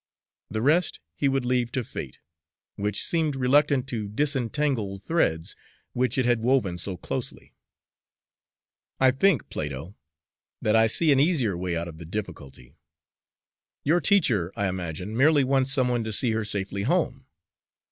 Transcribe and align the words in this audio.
The 0.49 0.63
rest 0.63 0.99
he 1.15 1.29
would 1.29 1.45
leave 1.45 1.71
to 1.73 1.83
Fate, 1.83 2.17
which 2.75 3.03
seemed 3.05 3.35
reluctant 3.35 3.87
to 3.89 4.07
disentangle 4.07 4.97
threads 4.97 5.55
which 5.93 6.17
it 6.17 6.25
had 6.25 6.41
woven 6.41 6.79
so 6.79 6.97
closely. 6.97 7.53
"I 8.99 9.11
think, 9.11 9.47
Plato, 9.51 9.95
that 10.59 10.75
I 10.75 10.87
see 10.87 11.11
an 11.11 11.19
easier 11.19 11.55
way 11.55 11.77
out 11.77 11.87
of 11.87 11.99
the 11.99 12.05
difficulty. 12.05 12.73
Your 13.83 14.01
teacher, 14.01 14.51
I 14.55 14.67
imagine, 14.67 15.15
merely 15.15 15.43
wants 15.43 15.71
some 15.71 15.87
one 15.87 16.03
to 16.05 16.11
see 16.11 16.31
her 16.31 16.45
safely 16.45 16.81
home. 16.81 17.27